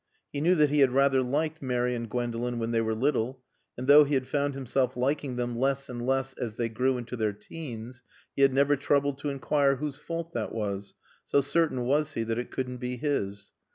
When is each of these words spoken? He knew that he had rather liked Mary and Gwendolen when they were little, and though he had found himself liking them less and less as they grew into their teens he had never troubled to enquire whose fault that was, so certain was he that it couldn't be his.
He 0.33 0.41
knew 0.41 0.55
that 0.55 0.71
he 0.71 0.79
had 0.79 0.93
rather 0.93 1.21
liked 1.21 1.61
Mary 1.61 1.93
and 1.93 2.09
Gwendolen 2.09 2.57
when 2.57 2.71
they 2.71 2.81
were 2.81 2.95
little, 2.95 3.43
and 3.77 3.85
though 3.85 4.03
he 4.03 4.15
had 4.15 4.25
found 4.25 4.55
himself 4.55 4.97
liking 4.97 5.35
them 5.35 5.55
less 5.55 5.89
and 5.89 6.03
less 6.07 6.33
as 6.33 6.55
they 6.55 6.69
grew 6.69 6.97
into 6.97 7.15
their 7.15 7.33
teens 7.33 8.01
he 8.35 8.41
had 8.41 8.51
never 8.51 8.75
troubled 8.75 9.19
to 9.19 9.29
enquire 9.29 9.75
whose 9.75 9.97
fault 9.97 10.33
that 10.33 10.55
was, 10.55 10.95
so 11.23 11.39
certain 11.39 11.81
was 11.85 12.13
he 12.15 12.23
that 12.23 12.39
it 12.39 12.49
couldn't 12.49 12.77
be 12.77 12.97
his. 12.97 13.51